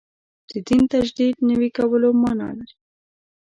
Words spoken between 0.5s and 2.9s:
دین تجدید نوي کولو معنا لري.